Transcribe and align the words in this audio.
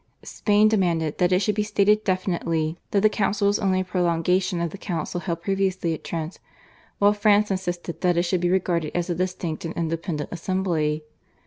Spain 0.23 0.67
demanded 0.67 1.19
that 1.19 1.31
it 1.31 1.37
should 1.37 1.53
be 1.53 1.61
stated 1.61 2.03
definitely 2.03 2.75
that 2.89 3.01
the 3.01 3.07
council 3.07 3.45
was 3.45 3.59
only 3.59 3.81
a 3.81 3.85
prolongation 3.85 4.59
of 4.59 4.71
the 4.71 4.77
council 4.79 5.19
held 5.19 5.43
previously 5.43 5.93
at 5.93 6.03
Trent, 6.03 6.39
while 6.97 7.13
France 7.13 7.51
insisted 7.51 8.01
that 8.01 8.17
it 8.17 8.23
should 8.23 8.41
be 8.41 8.49
regarded 8.49 8.93
as 8.95 9.11
a 9.11 9.13
distinct 9.13 9.63
and 9.63 9.75
independent 9.77 10.29
assembly. 10.31 11.03